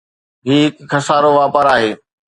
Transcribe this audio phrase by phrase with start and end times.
[0.47, 1.91] هي هڪ خسارو واپار آهي.